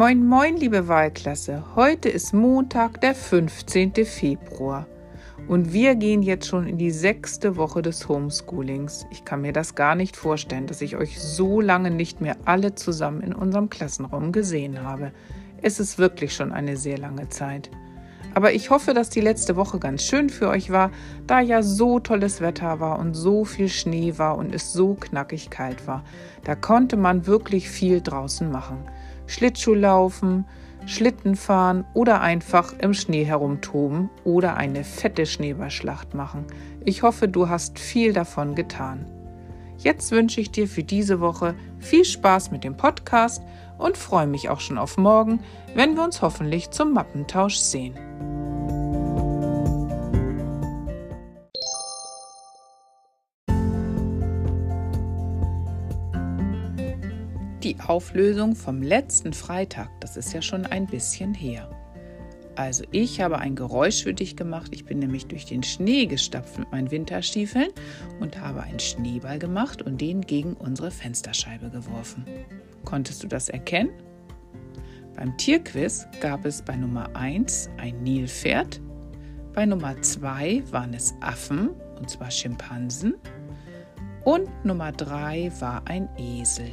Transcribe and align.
Moin, 0.00 0.26
moin, 0.26 0.56
liebe 0.56 0.88
Wahlklasse. 0.88 1.62
Heute 1.76 2.08
ist 2.08 2.32
Montag, 2.32 3.02
der 3.02 3.14
15. 3.14 4.06
Februar. 4.06 4.86
Und 5.46 5.74
wir 5.74 5.94
gehen 5.94 6.22
jetzt 6.22 6.46
schon 6.46 6.66
in 6.66 6.78
die 6.78 6.90
sechste 6.90 7.58
Woche 7.58 7.82
des 7.82 8.08
Homeschoolings. 8.08 9.04
Ich 9.10 9.26
kann 9.26 9.42
mir 9.42 9.52
das 9.52 9.74
gar 9.74 9.94
nicht 9.94 10.16
vorstellen, 10.16 10.66
dass 10.66 10.80
ich 10.80 10.96
euch 10.96 11.20
so 11.20 11.60
lange 11.60 11.90
nicht 11.90 12.22
mehr 12.22 12.38
alle 12.46 12.74
zusammen 12.74 13.20
in 13.20 13.34
unserem 13.34 13.68
Klassenraum 13.68 14.32
gesehen 14.32 14.82
habe. 14.84 15.12
Es 15.60 15.78
ist 15.78 15.98
wirklich 15.98 16.34
schon 16.34 16.50
eine 16.50 16.78
sehr 16.78 16.96
lange 16.96 17.28
Zeit. 17.28 17.70
Aber 18.32 18.54
ich 18.54 18.70
hoffe, 18.70 18.94
dass 18.94 19.10
die 19.10 19.20
letzte 19.20 19.54
Woche 19.56 19.78
ganz 19.78 20.02
schön 20.02 20.30
für 20.30 20.48
euch 20.48 20.70
war, 20.70 20.92
da 21.26 21.40
ja 21.40 21.62
so 21.62 22.00
tolles 22.00 22.40
Wetter 22.40 22.80
war 22.80 22.98
und 22.98 23.12
so 23.12 23.44
viel 23.44 23.68
Schnee 23.68 24.16
war 24.16 24.38
und 24.38 24.54
es 24.54 24.72
so 24.72 24.94
knackig 24.94 25.50
kalt 25.50 25.86
war. 25.86 26.04
Da 26.44 26.54
konnte 26.54 26.96
man 26.96 27.26
wirklich 27.26 27.68
viel 27.68 28.00
draußen 28.00 28.50
machen. 28.50 28.78
Schlittschuh 29.30 29.74
laufen, 29.74 30.44
Schlitten 30.86 31.36
fahren 31.36 31.84
oder 31.94 32.20
einfach 32.20 32.72
im 32.80 32.94
Schnee 32.94 33.22
herumtoben 33.22 34.10
oder 34.24 34.56
eine 34.56 34.82
fette 34.82 35.24
Schneeballschlacht 35.24 36.14
machen. 36.14 36.46
Ich 36.84 37.04
hoffe, 37.04 37.28
du 37.28 37.48
hast 37.48 37.78
viel 37.78 38.12
davon 38.12 38.56
getan. 38.56 39.06
Jetzt 39.78 40.10
wünsche 40.10 40.40
ich 40.40 40.50
dir 40.50 40.66
für 40.66 40.82
diese 40.82 41.20
Woche 41.20 41.54
viel 41.78 42.04
Spaß 42.04 42.50
mit 42.50 42.64
dem 42.64 42.76
Podcast 42.76 43.40
und 43.78 43.96
freue 43.96 44.26
mich 44.26 44.48
auch 44.48 44.60
schon 44.60 44.78
auf 44.78 44.98
morgen, 44.98 45.40
wenn 45.74 45.94
wir 45.94 46.02
uns 46.02 46.22
hoffentlich 46.22 46.70
zum 46.70 46.92
Mappentausch 46.92 47.54
sehen. 47.54 48.09
Die 57.90 57.94
Auflösung 57.96 58.54
vom 58.54 58.82
letzten 58.82 59.32
Freitag, 59.32 59.88
das 59.98 60.16
ist 60.16 60.32
ja 60.32 60.40
schon 60.40 60.64
ein 60.64 60.86
bisschen 60.86 61.34
her. 61.34 61.68
Also 62.54 62.84
ich 62.92 63.20
habe 63.20 63.38
ein 63.38 63.56
Geräusch 63.56 64.04
für 64.04 64.14
dich 64.14 64.36
gemacht. 64.36 64.70
Ich 64.72 64.84
bin 64.84 65.00
nämlich 65.00 65.26
durch 65.26 65.44
den 65.44 65.64
Schnee 65.64 66.06
gestapft 66.06 66.56
mit 66.56 66.70
meinen 66.70 66.92
Winterstiefeln 66.92 67.70
und 68.20 68.40
habe 68.40 68.62
einen 68.62 68.78
Schneeball 68.78 69.40
gemacht 69.40 69.82
und 69.82 70.00
den 70.00 70.20
gegen 70.20 70.54
unsere 70.54 70.92
Fensterscheibe 70.92 71.68
geworfen. 71.68 72.24
Konntest 72.84 73.24
du 73.24 73.26
das 73.26 73.48
erkennen? 73.48 73.90
Beim 75.16 75.36
Tierquiz 75.36 76.06
gab 76.20 76.44
es 76.44 76.62
bei 76.62 76.76
Nummer 76.76 77.10
1 77.16 77.70
ein 77.76 78.04
Nilpferd, 78.04 78.80
bei 79.52 79.66
Nummer 79.66 80.00
2 80.00 80.62
waren 80.70 80.94
es 80.94 81.12
Affen, 81.20 81.70
und 81.98 82.08
zwar 82.08 82.30
Schimpansen, 82.30 83.14
und 84.24 84.48
Nummer 84.64 84.92
3 84.92 85.50
war 85.58 85.82
ein 85.86 86.08
Esel. 86.16 86.70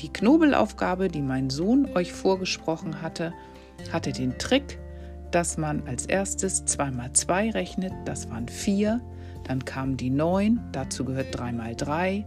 Die 0.00 0.12
Knobelaufgabe, 0.12 1.08
die 1.08 1.22
mein 1.22 1.50
Sohn 1.50 1.88
euch 1.94 2.12
vorgesprochen 2.12 3.00
hatte, 3.02 3.32
hatte 3.92 4.12
den 4.12 4.38
Trick, 4.38 4.78
dass 5.30 5.56
man 5.56 5.86
als 5.86 6.06
erstes 6.06 6.64
2 6.64 6.90
mal 6.90 7.12
2 7.12 7.50
rechnet, 7.50 7.92
das 8.04 8.30
waren 8.30 8.48
4, 8.48 9.00
dann 9.44 9.64
kam 9.64 9.96
die 9.96 10.10
9, 10.10 10.60
dazu 10.72 11.04
gehört 11.04 11.36
3 11.38 11.52
mal 11.52 11.74
3, 11.74 12.24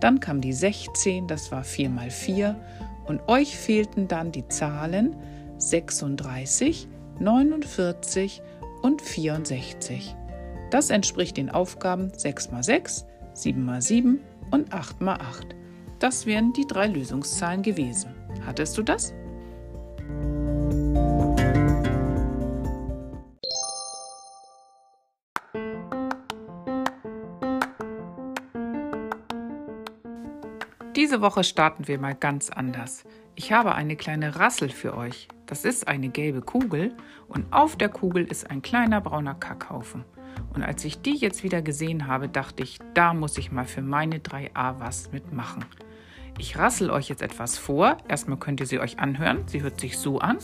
dann 0.00 0.20
kam 0.20 0.40
die 0.40 0.52
16, 0.52 1.26
das 1.26 1.52
war 1.52 1.64
4 1.64 1.90
mal 1.90 2.10
4 2.10 2.56
und 3.06 3.20
euch 3.28 3.56
fehlten 3.56 4.08
dann 4.08 4.32
die 4.32 4.46
Zahlen 4.48 5.16
36, 5.58 6.88
49 7.18 8.42
und 8.82 9.02
64. 9.02 10.16
Das 10.70 10.90
entspricht 10.90 11.36
den 11.36 11.50
Aufgaben 11.50 12.12
6 12.16 12.50
mal 12.50 12.62
6, 12.62 13.06
7 13.34 13.64
mal 13.64 13.82
7 13.82 14.20
und 14.50 14.72
8 14.72 15.00
mal 15.00 15.16
8. 15.16 15.54
Das 16.00 16.24
wären 16.24 16.54
die 16.54 16.66
drei 16.66 16.86
Lösungszahlen 16.86 17.62
gewesen. 17.62 18.14
Hattest 18.46 18.78
du 18.78 18.82
das? 18.82 19.12
Diese 30.96 31.20
Woche 31.20 31.44
starten 31.44 31.86
wir 31.86 31.98
mal 31.98 32.14
ganz 32.14 32.48
anders. 32.48 33.04
Ich 33.34 33.52
habe 33.52 33.74
eine 33.74 33.96
kleine 33.96 34.36
Rassel 34.36 34.70
für 34.70 34.96
euch. 34.96 35.28
Das 35.44 35.66
ist 35.66 35.86
eine 35.86 36.08
gelbe 36.08 36.40
Kugel 36.40 36.96
und 37.28 37.52
auf 37.52 37.76
der 37.76 37.90
Kugel 37.90 38.24
ist 38.24 38.48
ein 38.48 38.62
kleiner 38.62 39.02
brauner 39.02 39.34
Kackhaufen. 39.34 40.06
Und 40.54 40.62
als 40.62 40.82
ich 40.84 41.02
die 41.02 41.16
jetzt 41.16 41.42
wieder 41.42 41.60
gesehen 41.60 42.06
habe, 42.06 42.28
dachte 42.30 42.62
ich, 42.62 42.78
da 42.94 43.12
muss 43.12 43.36
ich 43.36 43.52
mal 43.52 43.66
für 43.66 43.82
meine 43.82 44.18
3a 44.18 44.80
was 44.80 45.12
mitmachen. 45.12 45.66
Ich 46.40 46.56
rassel 46.56 46.88
euch 46.90 47.10
jetzt 47.10 47.20
etwas 47.20 47.58
vor. 47.58 47.98
Erstmal 48.08 48.38
könnt 48.38 48.60
ihr 48.60 48.66
sie 48.66 48.80
euch 48.80 48.98
anhören. 48.98 49.46
Sie 49.46 49.60
hört 49.60 49.78
sich 49.78 49.98
so 49.98 50.20
an. 50.20 50.38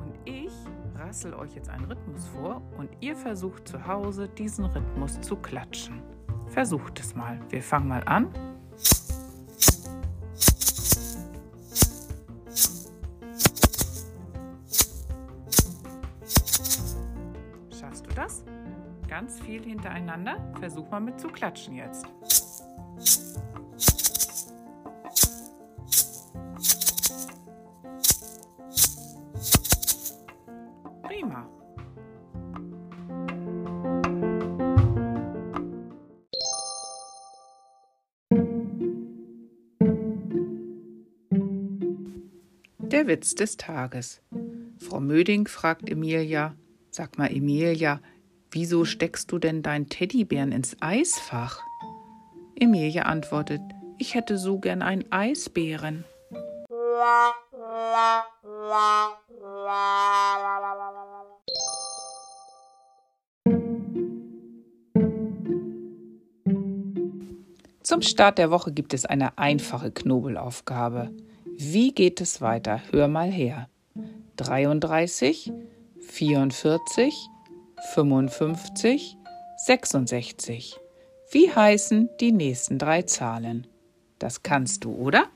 Und 0.00 0.16
ich 0.24 0.50
rassel 0.96 1.32
euch 1.34 1.54
jetzt 1.54 1.68
einen 1.68 1.84
Rhythmus 1.84 2.26
vor 2.34 2.60
und 2.76 2.90
ihr 2.98 3.14
versucht 3.14 3.68
zu 3.68 3.86
Hause 3.86 4.28
diesen 4.28 4.64
Rhythmus 4.64 5.20
zu 5.20 5.36
klatschen. 5.36 6.02
Versucht 6.48 6.98
es 6.98 7.14
mal. 7.14 7.38
Wir 7.50 7.62
fangen 7.62 7.86
mal 7.86 8.02
an. 8.02 8.34
Schaffst 17.78 18.06
du 18.08 18.14
das? 18.16 18.42
Ganz 19.06 19.38
viel 19.38 19.62
hintereinander. 19.62 20.34
Versuch 20.58 20.90
mal 20.90 20.98
mit 20.98 21.20
zu 21.20 21.28
klatschen 21.28 21.76
jetzt. 21.76 22.08
Der 43.02 43.08
Witz 43.08 43.34
des 43.34 43.56
Tages. 43.56 44.22
Frau 44.78 45.00
Möding 45.00 45.48
fragt 45.48 45.90
Emilia, 45.90 46.54
sag 46.92 47.18
mal 47.18 47.32
Emilia, 47.32 48.00
wieso 48.52 48.84
steckst 48.84 49.32
du 49.32 49.40
denn 49.40 49.64
deinen 49.64 49.88
Teddybären 49.88 50.52
ins 50.52 50.76
Eisfach? 50.78 51.58
Emilia 52.54 53.02
antwortet, 53.02 53.60
ich 53.98 54.14
hätte 54.14 54.38
so 54.38 54.60
gern 54.60 54.82
einen 54.82 55.10
Eisbären. 55.10 56.04
Zum 67.82 68.02
Start 68.02 68.38
der 68.38 68.52
Woche 68.52 68.70
gibt 68.70 68.94
es 68.94 69.04
eine 69.04 69.38
einfache 69.38 69.90
Knobelaufgabe. 69.90 71.10
Wie 71.56 71.92
geht 71.92 72.20
es 72.20 72.40
weiter? 72.40 72.80
Hör 72.90 73.08
mal 73.08 73.30
her. 73.30 73.68
33, 74.36 75.52
44, 76.00 77.14
55, 77.94 79.16
66. 79.64 80.76
Wie 81.30 81.50
heißen 81.50 82.08
die 82.20 82.32
nächsten 82.32 82.78
drei 82.78 83.02
Zahlen? 83.02 83.66
Das 84.18 84.42
kannst 84.42 84.84
du, 84.84 84.92
oder? 84.92 85.28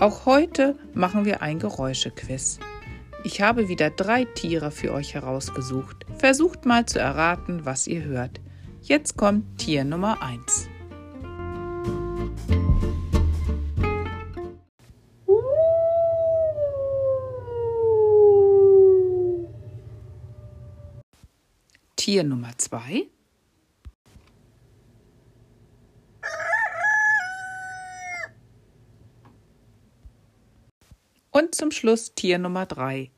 Auch 0.00 0.26
heute 0.26 0.78
machen 0.94 1.24
wir 1.24 1.42
ein 1.42 1.58
Geräuschequiz. 1.58 2.60
Ich 3.24 3.40
habe 3.40 3.68
wieder 3.68 3.90
drei 3.90 4.24
Tiere 4.24 4.70
für 4.70 4.92
euch 4.92 5.14
herausgesucht. 5.14 6.06
Versucht 6.18 6.66
mal 6.66 6.86
zu 6.86 7.00
erraten, 7.00 7.64
was 7.64 7.86
ihr 7.86 8.04
hört. 8.04 8.40
Jetzt 8.80 9.16
kommt 9.16 9.58
Tier 9.58 9.84
Nummer 9.84 10.22
1. 10.22 10.68
Tier 21.96 22.22
Nummer 22.22 22.56
2. 22.56 23.08
Und 31.38 31.54
zum 31.54 31.70
Schluss 31.70 32.16
Tier 32.16 32.36
Nummer 32.40 32.66
3. 32.66 33.12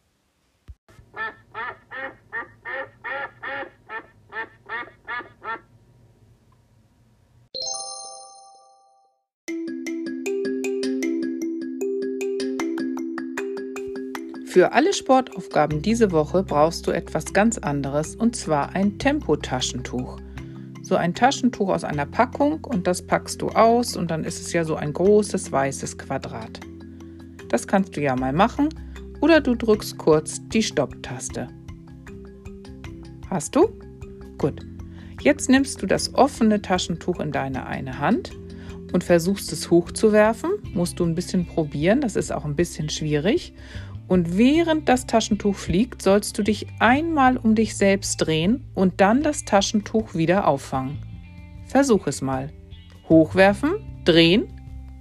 Für 14.45 14.73
alle 14.73 14.93
Sportaufgaben 14.93 15.81
diese 15.81 16.13
Woche 16.13 16.43
brauchst 16.43 16.87
du 16.87 16.91
etwas 16.91 17.33
ganz 17.33 17.57
anderes 17.57 18.17
und 18.17 18.37
zwar 18.37 18.75
ein 18.75 18.99
Tempotaschentuch. 18.99 20.19
So 20.83 20.97
ein 20.97 21.15
Taschentuch 21.15 21.71
aus 21.71 21.85
einer 21.85 22.05
Packung 22.05 22.65
und 22.65 22.87
das 22.87 23.01
packst 23.01 23.41
du 23.41 23.49
aus 23.49 23.97
und 23.97 24.11
dann 24.11 24.25
ist 24.25 24.43
es 24.43 24.53
ja 24.53 24.65
so 24.65 24.77
ein 24.77 24.93
großes 24.93 25.51
weißes 25.51 25.97
Quadrat. 25.97 26.61
Das 27.51 27.67
kannst 27.67 27.97
du 27.97 28.01
ja 28.01 28.17
mal 28.17 28.33
machen 28.33 28.71
oder 29.21 29.41
du 29.41 29.55
drückst 29.55 29.99
kurz 29.99 30.41
die 30.49 30.63
Stopptaste. 30.63 31.49
Hast 33.29 33.55
du? 33.55 33.69
Gut. 34.39 34.61
Jetzt 35.23 35.51
nimmst 35.51 35.83
du 35.83 35.87
das 35.87 36.15
offene 36.15 36.63
Taschentuch 36.63 37.21
in 37.21 37.31
deine 37.31 37.67
eine 37.67 37.99
Hand 37.99 38.31
und 38.93 39.05
versuchst 39.05 39.53
es 39.53 39.71
hochzuwerfen. 39.71 40.51
Musst 40.73 40.99
du 40.99 41.05
ein 41.05 41.15
bisschen 41.15 41.45
probieren, 41.45 42.01
das 42.01 42.17
ist 42.17 42.33
auch 42.33 42.45
ein 42.45 42.57
bisschen 42.57 42.89
schwierig. 42.89 43.53
Und 44.09 44.37
während 44.39 44.89
das 44.89 45.07
Taschentuch 45.07 45.55
fliegt, 45.55 46.03
sollst 46.03 46.39
du 46.39 46.43
dich 46.43 46.67
einmal 46.79 47.37
um 47.37 47.55
dich 47.55 47.77
selbst 47.77 48.17
drehen 48.17 48.65
und 48.75 49.01
dann 49.01 49.23
das 49.23 49.45
Taschentuch 49.45 50.15
wieder 50.15 50.49
auffangen. 50.49 50.99
Versuch 51.67 52.07
es 52.07 52.21
mal. 52.21 52.51
Hochwerfen, 53.09 54.03
drehen 54.05 54.49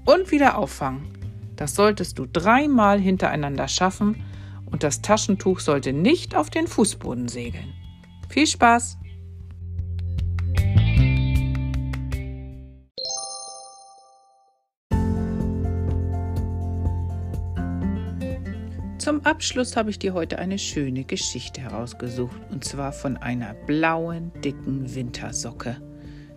und 0.05 0.31
wieder 0.31 0.57
auffangen. 0.57 1.18
Das 1.59 1.75
solltest 1.75 2.17
du 2.17 2.25
dreimal 2.25 3.01
hintereinander 3.01 3.67
schaffen 3.67 4.23
und 4.71 4.81
das 4.81 5.01
Taschentuch 5.01 5.59
sollte 5.59 5.91
nicht 5.91 6.33
auf 6.33 6.49
den 6.49 6.67
Fußboden 6.67 7.27
segeln. 7.27 7.73
Viel 8.29 8.47
Spaß! 8.47 8.97
Zum 18.97 19.25
Abschluss 19.25 19.75
habe 19.75 19.89
ich 19.89 19.99
dir 19.99 20.13
heute 20.13 20.39
eine 20.39 20.57
schöne 20.57 21.03
Geschichte 21.03 21.59
herausgesucht 21.59 22.39
und 22.51 22.63
zwar 22.63 22.93
von 22.93 23.17
einer 23.17 23.53
blauen, 23.53 24.31
dicken 24.45 24.95
Wintersocke. 24.95 25.75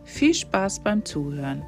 Viel 0.02 0.34
Spaß 0.34 0.82
beim 0.82 1.04
Zuhören. 1.04 1.62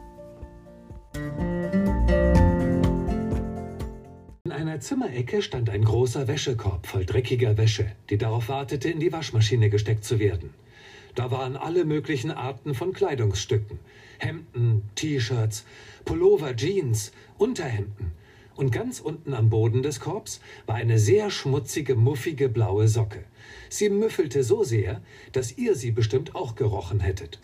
Einer 4.74 4.80
Zimmerecke 4.80 5.40
stand 5.40 5.70
ein 5.70 5.84
großer 5.84 6.26
Wäschekorb 6.26 6.88
voll 6.88 7.06
dreckiger 7.06 7.56
Wäsche, 7.56 7.92
die 8.10 8.18
darauf 8.18 8.48
wartete, 8.48 8.90
in 8.90 8.98
die 8.98 9.12
Waschmaschine 9.12 9.70
gesteckt 9.70 10.04
zu 10.04 10.18
werden. 10.18 10.50
Da 11.14 11.30
waren 11.30 11.56
alle 11.56 11.84
möglichen 11.84 12.32
Arten 12.32 12.74
von 12.74 12.92
Kleidungsstücken. 12.92 13.78
Hemden, 14.18 14.82
T-Shirts, 14.96 15.64
Pullover, 16.04 16.56
Jeans, 16.56 17.12
Unterhemden 17.38 18.10
und 18.56 18.72
ganz 18.72 18.98
unten 18.98 19.32
am 19.32 19.48
Boden 19.48 19.84
des 19.84 20.00
Korbs 20.00 20.40
war 20.66 20.74
eine 20.74 20.98
sehr 20.98 21.30
schmutzige, 21.30 21.94
muffige 21.94 22.48
blaue 22.48 22.88
Socke. 22.88 23.22
Sie 23.68 23.90
müffelte 23.90 24.42
so 24.42 24.64
sehr, 24.64 25.02
dass 25.30 25.56
ihr 25.56 25.76
sie 25.76 25.92
bestimmt 25.92 26.34
auch 26.34 26.56
gerochen 26.56 26.98
hättet. 26.98 27.38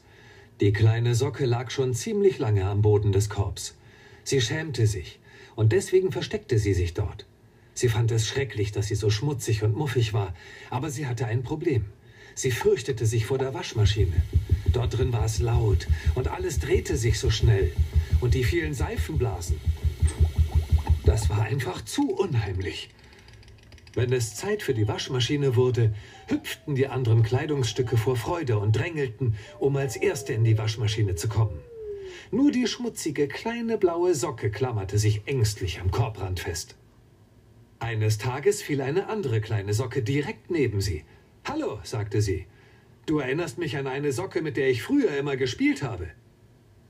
Die 0.60 0.72
kleine 0.72 1.14
Socke 1.14 1.46
lag 1.46 1.70
schon 1.70 1.94
ziemlich 1.94 2.40
lange 2.40 2.64
am 2.64 2.82
Boden 2.82 3.12
des 3.12 3.30
Korbs. 3.30 3.76
Sie 4.24 4.40
schämte 4.40 4.88
sich, 4.88 5.20
und 5.56 5.72
deswegen 5.72 6.12
versteckte 6.12 6.58
sie 6.58 6.74
sich 6.74 6.94
dort. 6.94 7.26
Sie 7.74 7.88
fand 7.88 8.10
es 8.10 8.26
schrecklich, 8.26 8.72
dass 8.72 8.88
sie 8.88 8.94
so 8.94 9.10
schmutzig 9.10 9.62
und 9.62 9.76
muffig 9.76 10.12
war, 10.12 10.34
aber 10.70 10.90
sie 10.90 11.06
hatte 11.06 11.26
ein 11.26 11.42
Problem. 11.42 11.86
Sie 12.34 12.50
fürchtete 12.50 13.06
sich 13.06 13.26
vor 13.26 13.38
der 13.38 13.54
Waschmaschine. 13.54 14.22
Dort 14.72 14.98
drin 14.98 15.12
war 15.12 15.24
es 15.24 15.40
laut, 15.40 15.86
und 16.14 16.28
alles 16.28 16.58
drehte 16.58 16.96
sich 16.96 17.18
so 17.18 17.30
schnell. 17.30 17.72
Und 18.20 18.34
die 18.34 18.44
vielen 18.44 18.74
Seifenblasen, 18.74 19.60
das 21.04 21.28
war 21.28 21.42
einfach 21.42 21.84
zu 21.84 22.10
unheimlich. 22.10 22.90
Wenn 23.94 24.12
es 24.12 24.36
Zeit 24.36 24.62
für 24.62 24.74
die 24.74 24.86
Waschmaschine 24.86 25.56
wurde, 25.56 25.92
hüpften 26.28 26.76
die 26.76 26.86
anderen 26.86 27.22
Kleidungsstücke 27.22 27.96
vor 27.96 28.16
Freude 28.16 28.58
und 28.58 28.76
drängelten, 28.76 29.34
um 29.58 29.76
als 29.76 29.96
Erste 29.96 30.32
in 30.32 30.44
die 30.44 30.56
Waschmaschine 30.56 31.16
zu 31.16 31.28
kommen. 31.28 31.58
Nur 32.30 32.50
die 32.50 32.66
schmutzige 32.66 33.28
kleine 33.28 33.78
blaue 33.78 34.14
Socke 34.14 34.50
klammerte 34.50 34.98
sich 34.98 35.22
ängstlich 35.26 35.80
am 35.80 35.90
Korbrand 35.90 36.40
fest. 36.40 36.76
Eines 37.78 38.18
Tages 38.18 38.62
fiel 38.62 38.82
eine 38.82 39.08
andere 39.08 39.40
kleine 39.40 39.72
Socke 39.72 40.02
direkt 40.02 40.50
neben 40.50 40.80
sie. 40.80 41.04
Hallo, 41.44 41.80
sagte 41.82 42.20
sie. 42.20 42.46
Du 43.06 43.18
erinnerst 43.18 43.58
mich 43.58 43.76
an 43.76 43.86
eine 43.86 44.12
Socke, 44.12 44.42
mit 44.42 44.56
der 44.56 44.70
ich 44.70 44.82
früher 44.82 45.16
immer 45.16 45.36
gespielt 45.36 45.82
habe. 45.82 46.08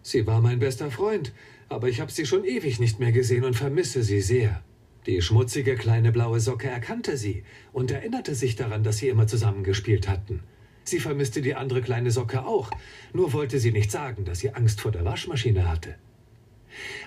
Sie 0.03 0.27
war 0.27 0.41
mein 0.41 0.59
bester 0.59 0.91
Freund, 0.91 1.33
aber 1.69 1.89
ich 1.89 2.01
habe 2.01 2.11
sie 2.11 2.27
schon 2.27 2.45
ewig 2.45 2.81
nicht 2.81 2.99
mehr 2.99 3.13
gesehen 3.13 3.45
und 3.45 3.55
vermisse 3.55 4.03
sie 4.03 4.21
sehr. 4.21 4.63
Die 5.07 5.23
schmutzige 5.23 5.77
kleine 5.77 6.13
blaue 6.13 6.41
Socke 6.41 6.69
erkannte 6.69 7.17
sie 7.17 7.45
und 7.73 7.91
erinnerte 7.91 8.35
sich 8.35 8.57
daran, 8.57 8.83
dass 8.83 8.99
sie 8.99 9.09
immer 9.09 9.27
zusammengespielt 9.27 10.09
hatten. 10.09 10.43
Sie 10.85 11.01
vermisste 11.01 11.43
die 11.43 11.55
andere 11.55 11.83
kleine 11.83 12.11
Socke 12.11 12.45
auch, 12.45 12.71
nur 13.13 13.33
wollte 13.33 13.59
sie 13.59 13.73
nicht 13.73 13.91
sagen, 13.91 14.25
dass 14.25 14.41
sie 14.41 14.51
Angst 14.51 14.81
vor 14.81 14.93
der 14.93 15.05
Waschmaschine 15.05 15.69
hatte. 15.69 15.97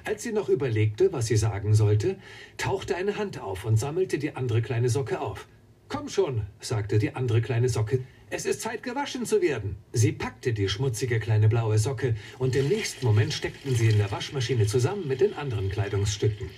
Als 0.04 0.24
sie 0.24 0.32
noch 0.32 0.50
überlegte, 0.50 1.14
was 1.14 1.28
sie 1.28 1.38
sagen 1.38 1.74
sollte, 1.74 2.18
tauchte 2.58 2.96
eine 2.96 3.18
Hand 3.18 3.40
auf 3.40 3.66
und 3.66 3.78
sammelte 3.78 4.18
die 4.18 4.36
andere 4.36 4.62
kleine 4.62 4.90
Socke 4.90 5.22
auf. 5.22 5.48
Komm 5.88 6.10
schon, 6.10 6.42
sagte 6.60 6.98
die 6.98 7.16
andere 7.16 7.42
kleine 7.42 7.70
Socke, 7.70 8.00
es 8.30 8.46
ist 8.46 8.62
Zeit, 8.62 8.82
gewaschen 8.82 9.28
zu 9.28 9.44
werden. 9.44 9.76
Sie 9.92 10.12
packte 10.12 10.54
die 10.54 10.68
schmutzige 10.68 11.20
kleine 11.20 11.50
blaue 11.50 11.78
Socke 11.78 12.16
und 12.40 12.56
im 12.56 12.68
nächsten 12.68 13.06
Moment 13.06 13.32
steckten 13.32 13.76
sie 13.76 13.90
in 13.90 14.00
der 14.00 14.12
Waschmaschine 14.12 14.66
zusammen 14.66 15.08
mit 15.08 15.22
den 15.22 15.36
anderen 15.36 15.70
Kleidungsstücken. 15.70 16.50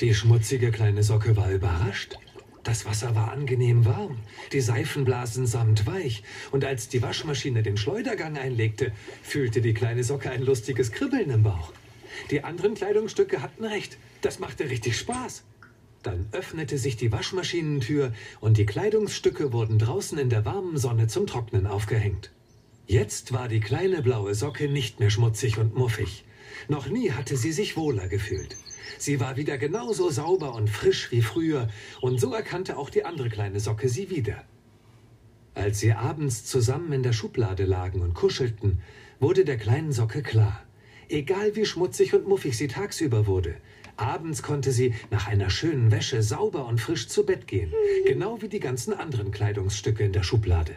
Die 0.00 0.14
schmutzige 0.14 0.70
kleine 0.70 1.02
Socke 1.02 1.36
war 1.36 1.50
überrascht. 1.50 2.16
Das 2.68 2.84
Wasser 2.84 3.14
war 3.14 3.32
angenehm 3.32 3.86
warm, 3.86 4.18
die 4.52 4.60
Seifenblasen 4.60 5.46
samtweich, 5.46 6.22
und 6.50 6.66
als 6.66 6.90
die 6.90 7.00
Waschmaschine 7.00 7.62
den 7.62 7.78
Schleudergang 7.78 8.36
einlegte, 8.36 8.92
fühlte 9.22 9.62
die 9.62 9.72
kleine 9.72 10.04
Socke 10.04 10.30
ein 10.30 10.42
lustiges 10.42 10.92
Kribbeln 10.92 11.30
im 11.30 11.44
Bauch. 11.44 11.72
Die 12.30 12.44
anderen 12.44 12.74
Kleidungsstücke 12.74 13.40
hatten 13.40 13.64
recht, 13.64 13.96
das 14.20 14.38
machte 14.38 14.68
richtig 14.68 14.98
Spaß. 14.98 15.44
Dann 16.02 16.28
öffnete 16.32 16.76
sich 16.76 16.98
die 16.98 17.10
Waschmaschinentür 17.10 18.12
und 18.38 18.58
die 18.58 18.66
Kleidungsstücke 18.66 19.54
wurden 19.54 19.78
draußen 19.78 20.18
in 20.18 20.28
der 20.28 20.44
warmen 20.44 20.76
Sonne 20.76 21.06
zum 21.06 21.26
Trocknen 21.26 21.66
aufgehängt. 21.66 22.32
Jetzt 22.86 23.32
war 23.32 23.48
die 23.48 23.60
kleine 23.60 24.02
blaue 24.02 24.34
Socke 24.34 24.68
nicht 24.68 25.00
mehr 25.00 25.08
schmutzig 25.08 25.56
und 25.56 25.74
muffig. 25.74 26.26
Noch 26.66 26.88
nie 26.88 27.12
hatte 27.12 27.36
sie 27.36 27.52
sich 27.52 27.76
wohler 27.76 28.08
gefühlt. 28.08 28.56
Sie 28.98 29.20
war 29.20 29.36
wieder 29.36 29.58
genauso 29.58 30.10
sauber 30.10 30.54
und 30.54 30.68
frisch 30.68 31.12
wie 31.12 31.22
früher, 31.22 31.68
und 32.00 32.20
so 32.20 32.32
erkannte 32.34 32.76
auch 32.76 32.90
die 32.90 33.04
andere 33.04 33.28
kleine 33.28 33.60
Socke 33.60 33.88
sie 33.88 34.10
wieder. 34.10 34.44
Als 35.54 35.80
sie 35.80 35.92
abends 35.92 36.44
zusammen 36.44 36.92
in 36.92 37.02
der 37.02 37.12
Schublade 37.12 37.64
lagen 37.64 38.00
und 38.00 38.14
kuschelten, 38.14 38.80
wurde 39.20 39.44
der 39.44 39.56
kleinen 39.56 39.92
Socke 39.92 40.22
klar. 40.22 40.64
Egal 41.08 41.56
wie 41.56 41.64
schmutzig 41.64 42.14
und 42.14 42.26
muffig 42.26 42.56
sie 42.56 42.68
tagsüber 42.68 43.26
wurde, 43.26 43.56
Abends 43.98 44.44
konnte 44.44 44.70
sie 44.70 44.94
nach 45.10 45.26
einer 45.26 45.50
schönen 45.50 45.90
Wäsche 45.90 46.22
sauber 46.22 46.66
und 46.66 46.80
frisch 46.80 47.08
zu 47.08 47.26
Bett 47.26 47.48
gehen, 47.48 47.72
genau 48.06 48.40
wie 48.40 48.48
die 48.48 48.60
ganzen 48.60 48.94
anderen 48.94 49.32
Kleidungsstücke 49.32 50.04
in 50.04 50.12
der 50.12 50.22
Schublade. 50.22 50.76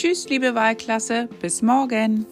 Tschüss, 0.00 0.30
liebe 0.30 0.54
Wahlklasse, 0.54 1.28
bis 1.42 1.60
morgen. 1.60 2.24